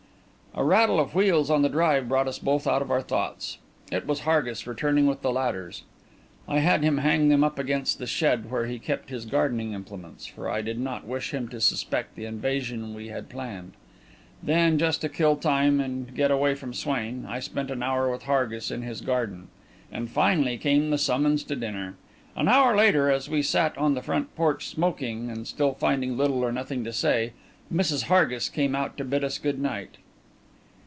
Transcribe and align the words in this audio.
A 0.53 0.65
rattle 0.65 0.99
of 0.99 1.15
wheels 1.15 1.49
on 1.49 1.61
the 1.61 1.69
drive 1.69 2.09
brought 2.09 2.27
us 2.27 2.37
both 2.37 2.67
out 2.67 2.81
of 2.81 2.91
our 2.91 3.01
thoughts. 3.01 3.57
It 3.89 4.05
was 4.05 4.23
Hargis 4.25 4.67
returning 4.67 5.07
with 5.07 5.21
the 5.21 5.31
ladders. 5.31 5.83
I 6.45 6.59
had 6.59 6.83
him 6.83 6.97
hang 6.97 7.29
them 7.29 7.41
up 7.41 7.57
against 7.57 7.99
the 7.99 8.05
shed 8.05 8.51
where 8.51 8.65
he 8.65 8.77
kept 8.77 9.09
his 9.11 9.25
gardening 9.25 9.71
implements, 9.71 10.25
for 10.25 10.49
I 10.49 10.61
did 10.61 10.77
not 10.77 11.07
wish 11.07 11.33
him 11.33 11.47
to 11.47 11.61
suspect 11.61 12.17
the 12.17 12.25
invasion 12.25 12.93
we 12.93 13.07
had 13.07 13.29
planned; 13.29 13.75
then, 14.43 14.77
just 14.77 14.99
to 15.01 15.07
kill 15.09 15.37
time 15.37 15.79
and 15.79 16.13
get 16.13 16.31
away 16.31 16.53
from 16.55 16.73
Swain, 16.73 17.25
I 17.29 17.39
spent 17.39 17.71
an 17.71 17.81
hour 17.81 18.11
with 18.11 18.23
Hargis 18.23 18.71
in 18.71 18.81
his 18.81 18.99
garden; 18.99 19.47
and 19.89 20.09
finally 20.11 20.57
came 20.57 20.89
the 20.89 20.97
summons 20.97 21.45
to 21.45 21.55
dinner. 21.55 21.95
An 22.35 22.49
hour 22.49 22.75
later, 22.75 23.09
as 23.09 23.29
we 23.29 23.41
sat 23.41 23.77
on 23.77 23.93
the 23.93 24.01
front 24.01 24.35
porch 24.35 24.67
smoking, 24.67 25.29
and 25.29 25.47
still 25.47 25.75
finding 25.75 26.17
little 26.17 26.43
or 26.43 26.51
nothing 26.51 26.83
to 26.83 26.91
say, 26.91 27.31
Mrs. 27.73 28.07
Hargis 28.09 28.49
came 28.49 28.75
out 28.75 28.97
to 28.97 29.05
bid 29.05 29.23
us 29.23 29.37
good 29.37 29.57
night. 29.57 29.95